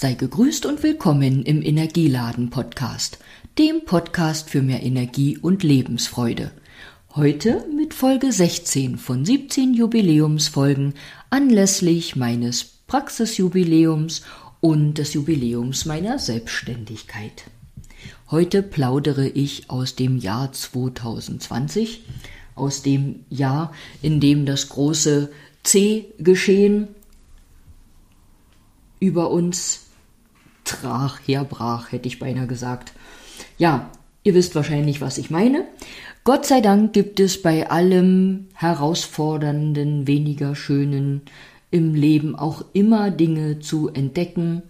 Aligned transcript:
Sei 0.00 0.14
gegrüßt 0.14 0.64
und 0.64 0.84
willkommen 0.84 1.42
im 1.42 1.60
Energieladen 1.60 2.50
Podcast, 2.50 3.18
dem 3.58 3.84
Podcast 3.84 4.48
für 4.48 4.62
mehr 4.62 4.84
Energie 4.84 5.36
und 5.38 5.64
Lebensfreude. 5.64 6.52
Heute 7.16 7.66
mit 7.76 7.94
Folge 7.94 8.30
16 8.30 8.96
von 8.96 9.24
17 9.24 9.74
Jubiläumsfolgen 9.74 10.94
anlässlich 11.30 12.14
meines 12.14 12.62
Praxisjubiläums 12.86 14.22
und 14.60 14.98
des 14.98 15.14
Jubiläums 15.14 15.84
meiner 15.84 16.20
Selbstständigkeit. 16.20 17.50
Heute 18.30 18.62
plaudere 18.62 19.26
ich 19.26 19.68
aus 19.68 19.96
dem 19.96 20.18
Jahr 20.18 20.52
2020, 20.52 22.02
aus 22.54 22.82
dem 22.82 23.24
Jahr, 23.30 23.74
in 24.00 24.20
dem 24.20 24.46
das 24.46 24.68
große 24.68 25.32
C-Geschehen 25.64 26.86
über 29.00 29.32
uns 29.32 29.87
trach, 30.68 31.18
herbrach, 31.26 31.92
hätte 31.92 32.08
ich 32.08 32.18
beinahe 32.18 32.46
gesagt. 32.46 32.92
Ja, 33.56 33.90
ihr 34.22 34.34
wisst 34.34 34.54
wahrscheinlich, 34.54 35.00
was 35.00 35.18
ich 35.18 35.30
meine. 35.30 35.66
Gott 36.24 36.46
sei 36.46 36.60
Dank 36.60 36.92
gibt 36.92 37.20
es 37.20 37.40
bei 37.40 37.70
allem 37.70 38.48
Herausfordernden, 38.54 40.06
weniger 40.06 40.54
Schönen 40.54 41.22
im 41.70 41.94
Leben 41.94 42.36
auch 42.36 42.64
immer 42.72 43.10
Dinge 43.10 43.60
zu 43.60 43.88
entdecken, 43.88 44.62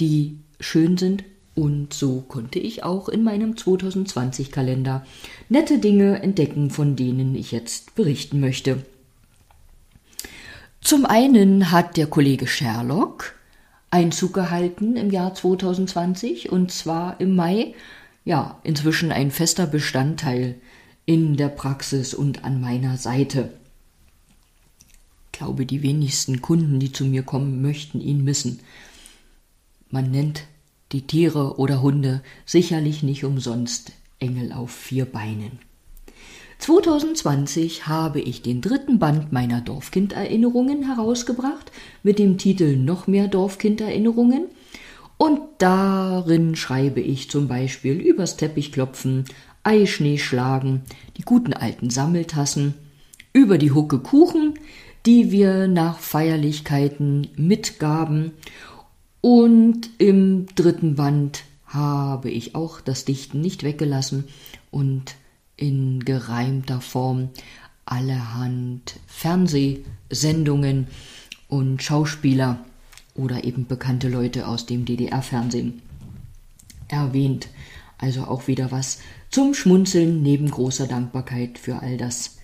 die 0.00 0.38
schön 0.60 0.96
sind. 0.96 1.24
Und 1.54 1.94
so 1.94 2.20
konnte 2.20 2.58
ich 2.58 2.82
auch 2.82 3.08
in 3.08 3.22
meinem 3.22 3.52
2020-Kalender 3.52 5.06
nette 5.48 5.78
Dinge 5.78 6.20
entdecken, 6.20 6.70
von 6.70 6.96
denen 6.96 7.36
ich 7.36 7.52
jetzt 7.52 7.94
berichten 7.94 8.40
möchte. 8.40 8.84
Zum 10.80 11.06
einen 11.06 11.70
hat 11.70 11.96
der 11.96 12.08
Kollege 12.08 12.46
Sherlock 12.46 13.33
Einzug 13.94 14.34
gehalten 14.34 14.96
im 14.96 15.10
Jahr 15.10 15.34
2020 15.34 16.50
und 16.50 16.72
zwar 16.72 17.20
im 17.20 17.36
Mai. 17.36 17.76
Ja, 18.24 18.58
inzwischen 18.64 19.12
ein 19.12 19.30
fester 19.30 19.68
Bestandteil 19.68 20.56
in 21.06 21.36
der 21.36 21.48
Praxis 21.48 22.12
und 22.12 22.42
an 22.42 22.60
meiner 22.60 22.96
Seite. 22.96 23.52
Ich 25.26 25.38
glaube, 25.38 25.64
die 25.64 25.82
wenigsten 25.82 26.42
Kunden, 26.42 26.80
die 26.80 26.90
zu 26.90 27.04
mir 27.04 27.22
kommen, 27.22 27.62
möchten 27.62 28.00
ihn 28.00 28.24
missen. 28.24 28.58
Man 29.90 30.10
nennt 30.10 30.42
die 30.90 31.06
Tiere 31.06 31.60
oder 31.60 31.80
Hunde 31.80 32.20
sicherlich 32.46 33.04
nicht 33.04 33.24
umsonst 33.24 33.92
Engel 34.18 34.52
auf 34.52 34.72
vier 34.72 35.04
Beinen. 35.04 35.60
2020 36.58 37.86
habe 37.86 38.20
ich 38.20 38.42
den 38.42 38.60
dritten 38.60 38.98
Band 38.98 39.32
meiner 39.32 39.60
Dorfkinderinnerungen 39.60 40.84
herausgebracht 40.84 41.72
mit 42.02 42.18
dem 42.18 42.38
Titel 42.38 42.76
Noch 42.76 43.06
mehr 43.06 43.28
Dorfkinderinnerungen. 43.28 44.46
Und 45.16 45.40
darin 45.58 46.56
schreibe 46.56 47.00
ich 47.00 47.30
zum 47.30 47.48
Beispiel 47.48 48.00
übers 48.00 48.36
Teppichklopfen, 48.36 49.24
Eischnee 49.62 50.18
schlagen, 50.18 50.82
die 51.16 51.22
guten 51.22 51.52
alten 51.52 51.90
Sammeltassen, 51.90 52.74
über 53.32 53.58
die 53.58 53.72
Hucke 53.72 53.98
Kuchen, 53.98 54.58
die 55.06 55.30
wir 55.30 55.68
nach 55.68 55.98
Feierlichkeiten 55.98 57.28
mitgaben. 57.36 58.32
Und 59.20 59.90
im 59.98 60.46
dritten 60.54 60.94
Band 60.96 61.44
habe 61.66 62.30
ich 62.30 62.54
auch 62.54 62.80
das 62.80 63.04
Dichten 63.04 63.40
nicht 63.40 63.64
weggelassen 63.64 64.24
und 64.70 65.14
in 65.56 66.04
gereimter 66.04 66.80
Form 66.80 67.30
allerhand 67.86 68.98
Fernsehsendungen 69.06 70.88
und 71.48 71.82
Schauspieler 71.82 72.64
oder 73.14 73.44
eben 73.44 73.66
bekannte 73.66 74.08
Leute 74.08 74.48
aus 74.48 74.66
dem 74.66 74.84
DDR-Fernsehen 74.84 75.82
erwähnt. 76.88 77.48
Also 77.98 78.24
auch 78.24 78.48
wieder 78.48 78.72
was 78.72 78.98
zum 79.30 79.54
Schmunzeln 79.54 80.22
neben 80.22 80.50
großer 80.50 80.86
Dankbarkeit 80.86 81.58
für 81.58 81.80
all 81.80 81.96
das, 81.96 82.38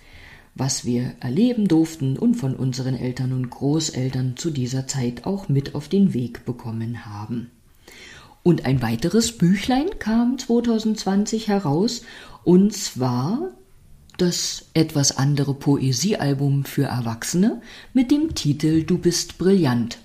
was 0.55 0.85
wir 0.85 1.13
erleben 1.19 1.67
durften 1.67 2.17
und 2.17 2.35
von 2.35 2.55
unseren 2.55 2.95
Eltern 2.95 3.33
und 3.33 3.49
Großeltern 3.49 4.37
zu 4.37 4.51
dieser 4.51 4.87
Zeit 4.87 5.25
auch 5.25 5.49
mit 5.49 5.75
auf 5.75 5.87
den 5.87 6.13
Weg 6.13 6.45
bekommen 6.45 7.05
haben. 7.05 7.51
Und 8.43 8.65
ein 8.65 8.81
weiteres 8.81 9.37
Büchlein 9.37 9.99
kam 9.99 10.37
2020 10.37 11.47
heraus 11.47 12.01
und 12.43 12.73
zwar 12.73 13.51
das 14.17 14.65
etwas 14.73 15.17
andere 15.17 15.53
Poesiealbum 15.53 16.65
für 16.65 16.83
Erwachsene 16.83 17.61
mit 17.93 18.11
dem 18.11 18.35
Titel 18.35 18.83
Du 18.83 18.97
bist 18.97 19.37
brillant. 19.37 19.99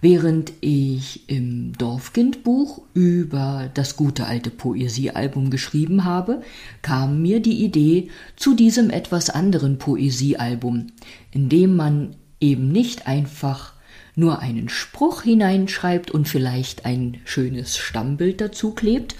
Während 0.00 0.52
ich 0.60 1.28
im 1.28 1.72
Dorfkindbuch 1.78 2.82
über 2.94 3.70
das 3.74 3.96
gute 3.96 4.26
alte 4.26 4.50
Poesiealbum 4.50 5.50
geschrieben 5.50 6.04
habe, 6.04 6.42
kam 6.82 7.22
mir 7.22 7.40
die 7.40 7.64
Idee 7.64 8.08
zu 8.36 8.54
diesem 8.54 8.90
etwas 8.90 9.30
anderen 9.30 9.78
Poesiealbum, 9.78 10.88
in 11.30 11.48
dem 11.48 11.76
man 11.76 12.16
eben 12.40 12.72
nicht 12.72 13.06
einfach 13.06 13.74
nur 14.14 14.40
einen 14.40 14.68
Spruch 14.68 15.22
hineinschreibt 15.22 16.10
und 16.10 16.28
vielleicht 16.28 16.84
ein 16.84 17.20
schönes 17.24 17.78
Stammbild 17.78 18.40
dazu 18.40 18.72
klebt, 18.72 19.16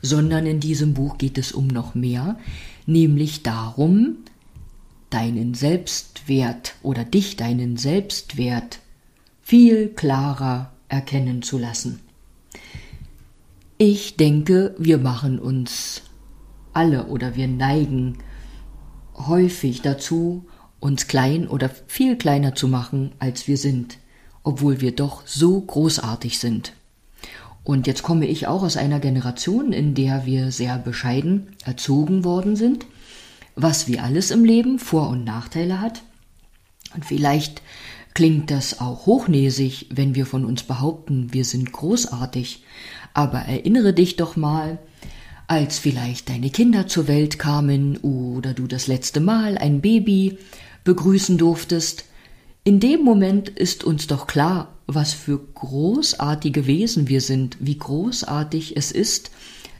sondern 0.00 0.46
in 0.46 0.60
diesem 0.60 0.94
Buch 0.94 1.18
geht 1.18 1.38
es 1.38 1.52
um 1.52 1.68
noch 1.68 1.94
mehr, 1.94 2.38
nämlich 2.86 3.42
darum, 3.42 4.16
deinen 5.10 5.54
Selbstwert 5.54 6.74
oder 6.82 7.04
dich 7.04 7.36
deinen 7.36 7.76
Selbstwert 7.76 8.80
viel 9.42 9.88
klarer 9.88 10.72
erkennen 10.88 11.42
zu 11.42 11.58
lassen. 11.58 12.00
Ich 13.78 14.16
denke, 14.16 14.74
wir 14.78 14.98
machen 14.98 15.38
uns 15.38 16.02
alle 16.72 17.06
oder 17.06 17.36
wir 17.36 17.48
neigen 17.48 18.18
häufig 19.14 19.82
dazu, 19.82 20.46
uns 20.80 21.06
klein 21.06 21.46
oder 21.46 21.70
viel 21.86 22.16
kleiner 22.16 22.54
zu 22.54 22.68
machen, 22.68 23.12
als 23.18 23.46
wir 23.46 23.56
sind, 23.56 23.98
obwohl 24.42 24.80
wir 24.80 24.92
doch 24.92 25.26
so 25.26 25.60
großartig 25.60 26.38
sind. 26.38 26.72
Und 27.64 27.86
jetzt 27.86 28.02
komme 28.02 28.26
ich 28.26 28.46
auch 28.46 28.62
aus 28.62 28.76
einer 28.76 28.98
Generation, 28.98 29.72
in 29.72 29.94
der 29.94 30.26
wir 30.26 30.50
sehr 30.50 30.78
bescheiden 30.78 31.48
erzogen 31.64 32.24
worden 32.24 32.56
sind, 32.56 32.86
was 33.54 33.86
wie 33.86 33.98
alles 33.98 34.30
im 34.30 34.44
Leben 34.44 34.78
Vor- 34.78 35.08
und 35.08 35.24
Nachteile 35.24 35.80
hat. 35.80 36.02
Und 36.94 37.04
vielleicht 37.04 37.62
klingt 38.14 38.50
das 38.50 38.80
auch 38.80 39.06
hochnäsig, 39.06 39.88
wenn 39.90 40.14
wir 40.14 40.26
von 40.26 40.44
uns 40.44 40.64
behaupten, 40.64 41.32
wir 41.32 41.44
sind 41.44 41.72
großartig. 41.72 42.64
Aber 43.14 43.40
erinnere 43.40 43.92
dich 43.92 44.16
doch 44.16 44.36
mal, 44.36 44.78
als 45.46 45.78
vielleicht 45.78 46.28
deine 46.28 46.50
Kinder 46.50 46.86
zur 46.88 47.08
Welt 47.08 47.38
kamen 47.38 47.98
oder 47.98 48.54
du 48.54 48.66
das 48.66 48.86
letzte 48.86 49.20
Mal 49.20 49.58
ein 49.58 49.80
Baby 49.80 50.38
begrüßen 50.84 51.38
durftest, 51.38 52.06
in 52.64 52.78
dem 52.78 53.02
Moment 53.02 53.48
ist 53.48 53.82
uns 53.84 54.06
doch 54.06 54.26
klar, 54.26 54.76
was 54.86 55.12
für 55.12 55.38
großartige 55.38 56.66
Wesen 56.66 57.08
wir 57.08 57.20
sind, 57.20 57.56
wie 57.60 57.76
großartig 57.76 58.76
es 58.76 58.92
ist, 58.92 59.30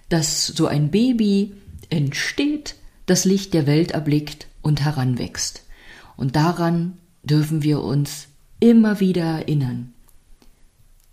dass 0.08 0.46
so 0.46 0.66
ein 0.66 0.90
Baby 0.90 1.52
entsteht, 1.90 2.74
das 3.06 3.24
Licht 3.24 3.54
der 3.54 3.66
Welt 3.66 3.92
erblickt 3.92 4.46
und 4.62 4.80
heranwächst. 4.80 5.62
Und 6.16 6.36
daran 6.36 6.98
dürfen 7.22 7.62
wir 7.62 7.82
uns 7.82 8.28
immer 8.58 9.00
wieder 9.00 9.24
erinnern. 9.24 9.92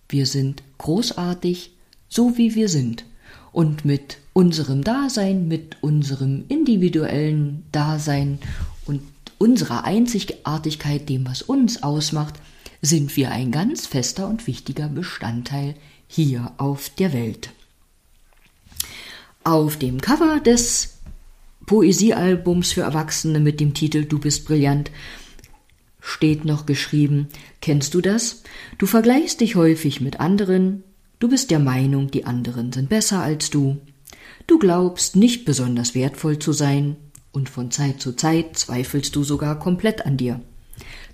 Wir 0.08 0.26
sind 0.26 0.64
großartig, 0.80 1.72
so 2.08 2.38
wie 2.38 2.56
wir 2.56 2.70
sind. 2.70 3.06
Und 3.52 3.86
mit 3.86 4.18
unserem 4.34 4.84
Dasein, 4.84 5.48
mit 5.48 5.78
unserem 5.82 6.46
individuellen 6.48 7.64
Dasein 7.72 8.40
und 8.86 9.02
unserer 9.40 9.86
Einzigartigkeit, 9.86 11.10
dem, 11.10 11.26
was 11.28 11.42
uns 11.42 11.82
ausmacht, 11.82 12.36
sind 12.82 13.16
wir 13.18 13.32
ein 13.32 13.52
ganz 13.52 13.88
fester 13.88 14.28
und 14.28 14.46
wichtiger 14.46 14.88
Bestandteil 14.88 15.76
hier 16.08 16.54
auf 16.58 16.90
der 16.90 17.14
Welt. 17.14 17.50
Auf 19.44 19.78
dem 19.78 20.00
Cover 20.00 20.40
des 20.40 21.00
Poesiealbums 21.66 22.74
für 22.74 22.82
Erwachsene 22.82 23.40
mit 23.40 23.60
dem 23.60 23.74
Titel 23.74 24.06
Du 24.06 24.20
bist 24.20 24.46
brillant 24.46 24.92
steht 26.02 26.46
noch 26.46 26.66
geschrieben, 26.66 27.28
kennst 27.62 27.94
du 27.94 28.02
das? 28.02 28.44
Du 28.78 28.86
vergleichst 28.86 29.42
dich 29.42 29.56
häufig 29.56 30.02
mit 30.02 30.20
anderen, 30.20 30.84
du 31.20 31.30
bist 31.30 31.52
der 31.52 31.60
Meinung, 31.60 32.10
die 32.12 32.26
anderen 32.26 32.72
sind 32.72 32.90
besser 32.90 33.22
als 33.22 33.50
du, 33.50 33.78
du 34.48 34.60
glaubst 34.60 35.16
nicht 35.16 35.46
besonders 35.46 35.96
wertvoll 35.96 36.40
zu 36.40 36.52
sein, 36.52 36.96
und 37.32 37.50
von 37.50 37.72
Zeit 37.72 38.02
zu 38.02 38.14
Zeit 38.14 38.58
zweifelst 38.58 39.16
du 39.16 39.24
sogar 39.24 39.60
komplett 39.60 40.06
an 40.06 40.18
dir. 40.18 40.42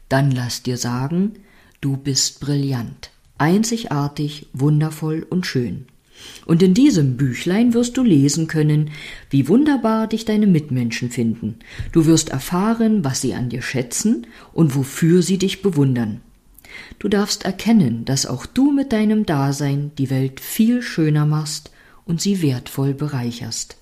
Dann 0.10 0.32
lass 0.32 0.64
dir 0.64 0.78
sagen, 0.78 1.34
du 1.82 1.98
bist 1.98 2.40
brillant, 2.40 3.12
einzigartig, 3.38 4.48
wundervoll 4.54 5.26
und 5.30 5.46
schön. 5.46 5.88
Und 6.46 6.64
in 6.64 6.74
diesem 6.74 7.18
Büchlein 7.18 7.74
wirst 7.74 7.98
du 7.98 8.04
lesen 8.04 8.48
können, 8.48 8.92
wie 9.30 9.48
wunderbar 9.48 10.08
dich 10.08 10.26
deine 10.26 10.48
Mitmenschen 10.48 11.10
finden. 11.10 11.60
Du 11.92 12.06
wirst 12.06 12.30
erfahren, 12.30 13.04
was 13.04 13.22
sie 13.22 13.34
an 13.34 13.50
dir 13.50 13.62
schätzen 13.62 14.28
und 14.54 14.76
wofür 14.76 15.22
sie 15.22 15.38
dich 15.38 15.62
bewundern. 15.62 16.22
Du 17.00 17.10
darfst 17.10 17.44
erkennen, 17.44 18.06
dass 18.06 18.26
auch 18.26 18.46
du 18.46 18.72
mit 18.72 18.92
deinem 18.92 19.26
Dasein 19.26 19.92
die 19.98 20.10
Welt 20.10 20.40
viel 20.40 20.82
schöner 20.82 21.26
machst 21.26 21.72
und 22.06 22.22
sie 22.22 22.42
wertvoll 22.42 22.94
bereicherst. 22.94 23.78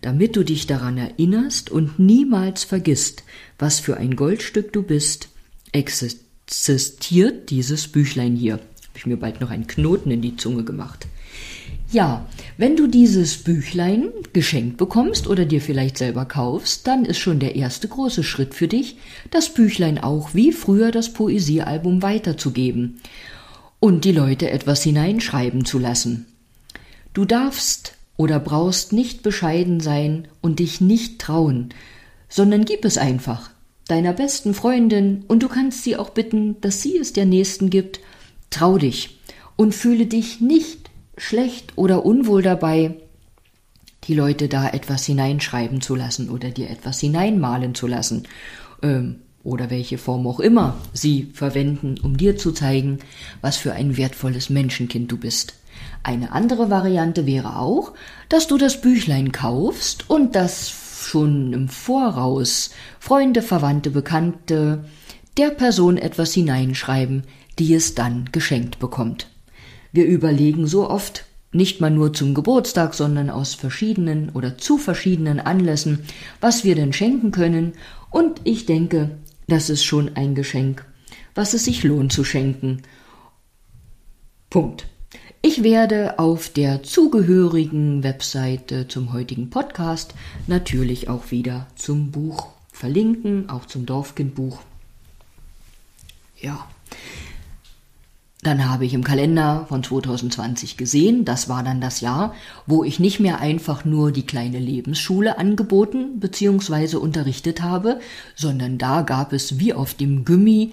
Damit 0.00 0.36
du 0.36 0.44
dich 0.44 0.66
daran 0.66 0.96
erinnerst 0.96 1.70
und 1.70 1.98
niemals 1.98 2.64
vergisst, 2.64 3.24
was 3.58 3.80
für 3.80 3.96
ein 3.96 4.16
Goldstück 4.16 4.72
du 4.72 4.82
bist, 4.82 5.28
existiert 5.72 7.50
dieses 7.50 7.88
Büchlein 7.88 8.36
hier. 8.36 8.54
Habe 8.54 8.96
ich 8.96 9.06
mir 9.06 9.16
bald 9.16 9.40
noch 9.40 9.50
einen 9.50 9.66
Knoten 9.66 10.10
in 10.10 10.22
die 10.22 10.36
Zunge 10.36 10.64
gemacht. 10.64 11.06
Ja, 11.90 12.26
wenn 12.58 12.76
du 12.76 12.86
dieses 12.86 13.38
Büchlein 13.38 14.10
geschenkt 14.32 14.76
bekommst 14.76 15.26
oder 15.26 15.46
dir 15.46 15.62
vielleicht 15.62 15.96
selber 15.96 16.26
kaufst, 16.26 16.86
dann 16.86 17.04
ist 17.06 17.18
schon 17.18 17.38
der 17.38 17.56
erste 17.56 17.88
große 17.88 18.22
Schritt 18.24 18.54
für 18.54 18.68
dich, 18.68 18.96
das 19.30 19.54
Büchlein 19.54 19.98
auch 19.98 20.34
wie 20.34 20.52
früher 20.52 20.90
das 20.90 21.12
Poesiealbum 21.12 22.02
weiterzugeben 22.02 23.00
und 23.80 24.04
die 24.04 24.12
Leute 24.12 24.50
etwas 24.50 24.82
hineinschreiben 24.82 25.64
zu 25.64 25.78
lassen. 25.78 26.26
Du 27.14 27.24
darfst 27.24 27.94
oder 28.18 28.38
brauchst 28.38 28.92
nicht 28.92 29.22
bescheiden 29.22 29.80
sein 29.80 30.28
und 30.42 30.58
dich 30.58 30.82
nicht 30.82 31.18
trauen, 31.18 31.70
sondern 32.28 32.66
gib 32.66 32.84
es 32.84 32.98
einfach 32.98 33.50
deiner 33.86 34.12
besten 34.12 34.52
Freundin 34.52 35.24
und 35.28 35.42
du 35.42 35.48
kannst 35.48 35.82
sie 35.82 35.96
auch 35.96 36.10
bitten, 36.10 36.60
dass 36.60 36.82
sie 36.82 36.98
es 36.98 37.14
der 37.14 37.24
Nächsten 37.24 37.70
gibt. 37.70 38.00
Trau 38.50 38.76
dich 38.76 39.18
und 39.56 39.74
fühle 39.74 40.04
dich 40.04 40.42
nicht 40.42 40.90
schlecht 41.16 41.72
oder 41.76 42.04
unwohl 42.04 42.42
dabei, 42.42 42.96
die 44.04 44.14
Leute 44.14 44.48
da 44.48 44.68
etwas 44.68 45.06
hineinschreiben 45.06 45.80
zu 45.80 45.94
lassen 45.94 46.28
oder 46.28 46.50
dir 46.50 46.68
etwas 46.70 47.00
hineinmalen 47.00 47.74
zu 47.74 47.86
lassen. 47.86 48.24
Ähm, 48.82 49.20
oder 49.48 49.70
welche 49.70 49.98
Form 49.98 50.26
auch 50.26 50.40
immer 50.40 50.76
sie 50.92 51.30
verwenden, 51.32 51.96
um 52.02 52.16
dir 52.16 52.36
zu 52.36 52.52
zeigen, 52.52 52.98
was 53.40 53.56
für 53.56 53.72
ein 53.72 53.96
wertvolles 53.96 54.50
Menschenkind 54.50 55.10
du 55.10 55.16
bist. 55.16 55.54
Eine 56.02 56.32
andere 56.32 56.70
Variante 56.70 57.26
wäre 57.26 57.56
auch, 57.56 57.92
dass 58.28 58.46
du 58.46 58.58
das 58.58 58.80
Büchlein 58.80 59.32
kaufst 59.32 60.08
und 60.10 60.34
das 60.34 60.70
schon 61.02 61.52
im 61.52 61.68
Voraus 61.68 62.70
Freunde, 62.98 63.42
Verwandte, 63.42 63.90
Bekannte 63.90 64.84
der 65.36 65.50
Person 65.50 65.96
etwas 65.96 66.34
hineinschreiben, 66.34 67.22
die 67.58 67.74
es 67.74 67.94
dann 67.94 68.28
geschenkt 68.32 68.78
bekommt. 68.78 69.28
Wir 69.92 70.06
überlegen 70.06 70.66
so 70.66 70.88
oft, 70.90 71.24
nicht 71.52 71.80
mal 71.80 71.90
nur 71.90 72.12
zum 72.12 72.34
Geburtstag, 72.34 72.92
sondern 72.92 73.30
aus 73.30 73.54
verschiedenen 73.54 74.30
oder 74.30 74.58
zu 74.58 74.76
verschiedenen 74.76 75.40
Anlässen, 75.40 76.00
was 76.40 76.64
wir 76.64 76.74
denn 76.74 76.92
schenken 76.92 77.30
können, 77.30 77.72
und 78.10 78.40
ich 78.44 78.66
denke, 78.66 79.18
das 79.48 79.70
ist 79.70 79.84
schon 79.84 80.14
ein 80.16 80.34
Geschenk, 80.34 80.84
was 81.34 81.54
es 81.54 81.64
sich 81.64 81.82
lohnt 81.82 82.12
zu 82.12 82.22
schenken. 82.22 82.82
Punkt. 84.50 84.86
Ich 85.40 85.62
werde 85.62 86.18
auf 86.18 86.48
der 86.48 86.82
zugehörigen 86.82 88.02
Webseite 88.02 88.88
zum 88.88 89.12
heutigen 89.12 89.50
Podcast 89.50 90.14
natürlich 90.46 91.08
auch 91.08 91.30
wieder 91.30 91.68
zum 91.76 92.10
Buch 92.10 92.48
verlinken, 92.72 93.48
auch 93.48 93.66
zum 93.66 93.86
Dorfkindbuch. 93.86 94.60
Ja, 96.40 96.68
dann 98.42 98.68
habe 98.68 98.86
ich 98.86 98.94
im 98.94 99.02
Kalender 99.02 99.66
von 99.68 99.82
2020 99.82 100.76
gesehen, 100.76 101.24
das 101.24 101.48
war 101.48 101.64
dann 101.64 101.80
das 101.80 102.00
Jahr, 102.00 102.34
wo 102.66 102.84
ich 102.84 103.00
nicht 103.00 103.18
mehr 103.18 103.40
einfach 103.40 103.84
nur 103.84 104.12
die 104.12 104.26
kleine 104.26 104.60
Lebensschule 104.60 105.38
angeboten 105.38 106.20
bzw. 106.20 106.96
unterrichtet 106.96 107.62
habe, 107.62 108.00
sondern 108.36 108.78
da 108.78 109.02
gab 109.02 109.32
es 109.32 109.58
wie 109.58 109.74
auf 109.74 109.94
dem 109.94 110.24
Gummi 110.24 110.72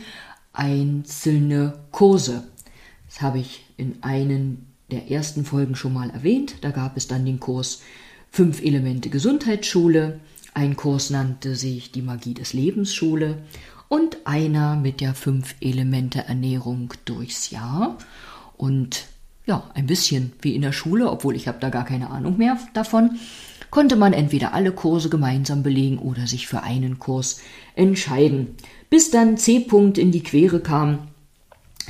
einzelne 0.53 1.73
Kurse. 1.91 2.43
Das 3.07 3.21
habe 3.21 3.39
ich 3.39 3.65
in 3.77 3.95
einen 4.01 4.67
der 4.91 5.09
ersten 5.09 5.43
Folgen 5.43 5.75
schon 5.75 5.93
mal 5.93 6.11
erwähnt. 6.11 6.57
Da 6.61 6.69
gab 6.69 6.95
es 6.97 7.07
dann 7.07 7.25
den 7.25 7.39
Kurs 7.39 7.81
Fünf 8.29 8.61
Elemente 8.61 9.09
Gesundheitsschule. 9.09 10.19
Ein 10.53 10.75
Kurs 10.75 11.09
nannte 11.09 11.55
sich 11.55 11.91
die 11.91 12.01
Magie 12.01 12.33
des 12.33 12.53
Lebensschule 12.53 13.39
und 13.87 14.17
einer 14.25 14.75
mit 14.75 15.01
der 15.01 15.13
fünf 15.13 15.55
Elemente 15.61 16.25
Ernährung 16.27 16.93
durchs 17.05 17.49
Jahr 17.51 17.97
und 18.57 19.05
ja, 19.45 19.69
ein 19.75 19.85
bisschen 19.85 20.33
wie 20.41 20.55
in 20.55 20.61
der 20.61 20.71
Schule, 20.71 21.09
obwohl 21.09 21.35
ich 21.35 21.47
habe 21.47 21.59
da 21.59 21.69
gar 21.69 21.85
keine 21.85 22.09
Ahnung 22.09 22.37
mehr 22.37 22.57
davon, 22.73 23.19
konnte 23.69 23.95
man 23.95 24.13
entweder 24.13 24.53
alle 24.53 24.71
Kurse 24.71 25.09
gemeinsam 25.09 25.61
belegen 25.61 25.99
oder 25.99 26.27
sich 26.27 26.47
für 26.47 26.63
einen 26.63 26.97
Kurs 26.97 27.41
entscheiden. 27.75 28.55
Bis 28.89 29.11
dann 29.11 29.37
C. 29.37 29.65
-Punkt 29.67 29.97
in 29.99 30.11
die 30.11 30.23
Quere 30.23 30.61
kam, 30.61 31.07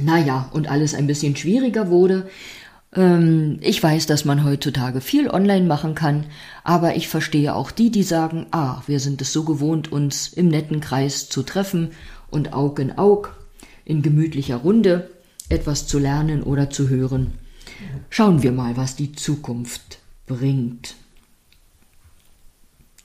naja, 0.01 0.49
und 0.51 0.67
alles 0.67 0.93
ein 0.93 1.07
bisschen 1.07 1.35
schwieriger 1.35 1.89
wurde, 1.89 2.27
ich 2.97 3.83
weiß, 3.83 4.05
dass 4.05 4.23
man 4.23 4.45
heutzutage 4.45 5.01
viel 5.01 5.29
online 5.29 5.65
machen 5.65 5.95
kann, 5.95 6.27
aber 6.63 6.95
ich 6.95 7.09
verstehe 7.09 7.53
auch 7.53 7.71
die, 7.71 7.91
die 7.91 8.03
sagen, 8.03 8.45
ah, 8.51 8.83
wir 8.87 9.01
sind 9.01 9.21
es 9.21 9.33
so 9.33 9.43
gewohnt, 9.43 9.91
uns 9.91 10.29
im 10.29 10.47
netten 10.47 10.79
Kreis 10.79 11.27
zu 11.27 11.43
treffen 11.43 11.91
und 12.31 12.53
Aug 12.53 12.79
in 12.79 12.97
Aug 12.97 13.35
in 13.83 14.01
gemütlicher 14.01 14.57
Runde 14.57 15.09
etwas 15.49 15.87
zu 15.87 15.99
lernen 15.99 16.41
oder 16.41 16.69
zu 16.69 16.87
hören. 16.87 17.33
Schauen 18.09 18.43
wir 18.43 18.53
mal, 18.53 18.77
was 18.77 18.95
die 18.95 19.11
Zukunft 19.11 19.99
bringt. 20.25 20.95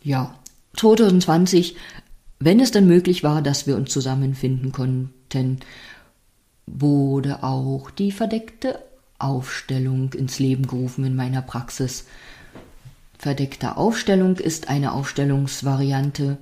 Ja, 0.04 0.38
2020, 0.76 1.74
wenn 2.38 2.60
es 2.60 2.70
dann 2.70 2.86
möglich 2.86 3.24
war, 3.24 3.42
dass 3.42 3.66
wir 3.66 3.74
uns 3.74 3.90
zusammenfinden 3.90 4.70
konnten, 4.70 5.58
wurde 6.66 7.42
auch 7.42 7.90
die 7.90 8.12
verdeckte 8.12 8.78
Aufstellung 9.20 10.12
ins 10.12 10.38
Leben 10.38 10.66
gerufen 10.66 11.04
in 11.04 11.16
meiner 11.16 11.42
Praxis. 11.42 12.06
Verdeckte 13.18 13.76
Aufstellung 13.76 14.36
ist 14.36 14.68
eine 14.68 14.92
Aufstellungsvariante, 14.92 16.38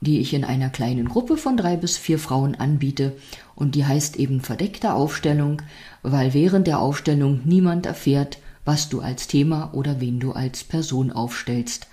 die 0.00 0.20
ich 0.20 0.34
in 0.34 0.44
einer 0.44 0.70
kleinen 0.70 1.08
Gruppe 1.08 1.36
von 1.36 1.56
drei 1.56 1.76
bis 1.76 1.96
vier 1.96 2.18
Frauen 2.18 2.54
anbiete 2.54 3.16
und 3.54 3.74
die 3.74 3.84
heißt 3.84 4.16
eben 4.16 4.40
verdeckte 4.40 4.94
Aufstellung, 4.94 5.62
weil 6.02 6.34
während 6.34 6.66
der 6.66 6.78
Aufstellung 6.78 7.40
niemand 7.44 7.86
erfährt, 7.86 8.38
was 8.64 8.88
du 8.88 9.00
als 9.00 9.26
Thema 9.26 9.72
oder 9.72 10.00
wen 10.00 10.20
du 10.20 10.32
als 10.32 10.64
Person 10.64 11.10
aufstellst. 11.10 11.88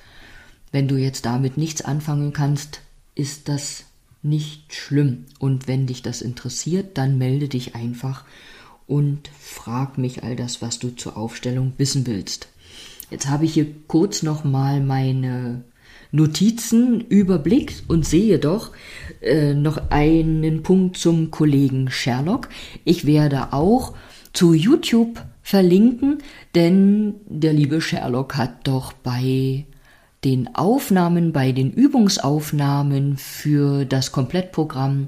Wenn 0.72 0.88
du 0.88 0.96
jetzt 0.96 1.26
damit 1.26 1.58
nichts 1.58 1.82
anfangen 1.82 2.34
kannst, 2.34 2.82
ist 3.16 3.50
das 3.50 3.86
nicht 4.24 4.74
schlimm 4.74 5.26
und 5.40 5.68
wenn 5.68 5.88
dich 5.88 6.02
das 6.02 6.22
interessiert, 6.22 6.98
dann 6.98 7.18
melde 7.18 7.48
dich 7.48 7.76
einfach 7.76 8.24
und 8.88 9.30
frag 9.40 9.98
mich 9.98 10.24
all 10.24 10.36
das, 10.36 10.62
was 10.62 10.80
du 10.80 10.90
zur 10.90 11.18
Aufstellung 11.18 11.74
wissen 11.78 12.06
willst. 12.08 12.48
Jetzt 13.10 13.30
habe 13.30 13.46
ich 13.46 13.54
hier 13.54 13.68
kurz 13.88 14.24
nochmal 14.24 14.80
meine 14.82 15.64
Notizen 16.12 17.02
überblickt 17.02 17.84
und 17.88 18.06
sehe 18.06 18.40
doch 18.40 18.72
äh, 19.22 19.54
noch 19.54 19.90
einen 19.90 20.64
Punkt 20.64 20.98
zum 20.98 21.32
Kollegen 21.32 21.90
Sherlock. 21.90 22.50
Ich 22.84 23.06
werde 23.06 23.54
auch 23.54 23.94
zu 24.34 24.54
YouTube 24.54 25.22
verlinken, 25.42 26.20
denn 26.56 27.16
der 27.28 27.54
liebe 27.54 27.82
Sherlock 27.82 28.36
hat 28.36 28.68
doch 28.68 28.94
bei 28.94 29.66
den 30.24 30.56
Aufnahmen, 30.56 31.32
bei 31.32 31.52
den 31.52 31.72
Übungsaufnahmen 31.72 33.18
für 33.18 33.86
das 33.86 34.12
Komplettprogramm 34.12 35.08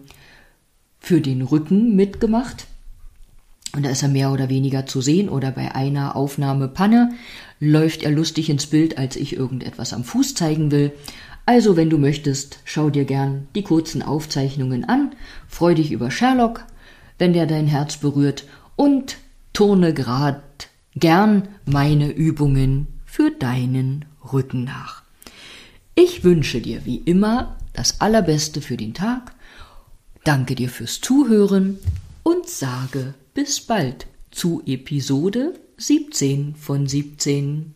für 0.99 1.21
den 1.21 1.41
Rücken 1.41 1.95
mitgemacht. 1.95 2.67
Und 3.75 3.85
da 3.85 3.89
ist 3.89 4.03
er 4.03 4.09
mehr 4.09 4.31
oder 4.31 4.49
weniger 4.49 4.85
zu 4.85 5.01
sehen 5.01 5.29
oder 5.29 5.51
bei 5.51 5.73
einer 5.73 6.15
Aufnahme 6.15 6.67
Panne 6.67 7.13
läuft 7.59 8.03
er 8.03 8.11
lustig 8.11 8.49
ins 8.49 8.67
Bild, 8.67 8.99
als 8.99 9.15
ich 9.15 9.35
irgendetwas 9.35 9.93
am 9.93 10.03
Fuß 10.03 10.35
zeigen 10.35 10.69
will. 10.69 10.91
Also, 11.45 11.75
wenn 11.75 11.89
du 11.89 11.97
möchtest, 11.97 12.59
schau 12.65 12.89
dir 12.89 13.05
gern 13.05 13.47
die 13.55 13.63
kurzen 13.63 14.03
Aufzeichnungen 14.03 14.85
an, 14.85 15.13
freu 15.47 15.73
dich 15.73 15.91
über 15.91 16.11
Sherlock, 16.11 16.65
wenn 17.17 17.33
der 17.33 17.47
dein 17.47 17.67
Herz 17.67 17.97
berührt 17.97 18.45
und 18.75 19.17
turne 19.53 19.93
grad 19.93 20.69
gern 20.95 21.47
meine 21.65 22.11
Übungen 22.11 22.87
für 23.05 23.31
deinen 23.31 24.05
Rücken 24.31 24.63
nach. 24.63 25.01
Ich 25.95 26.23
wünsche 26.23 26.61
dir 26.61 26.85
wie 26.85 26.97
immer 26.97 27.57
das 27.73 28.01
Allerbeste 28.01 28.61
für 28.61 28.77
den 28.77 28.93
Tag, 28.93 29.33
danke 30.23 30.53
dir 30.53 30.69
fürs 30.69 31.01
Zuhören 31.01 31.79
und 32.23 32.47
sage 32.47 33.15
bis 33.33 33.61
bald 33.61 34.07
zu 34.31 34.61
Episode 34.65 35.59
17 35.77 36.55
von 36.55 36.87
17. 36.87 37.73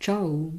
Ciao. 0.00 0.58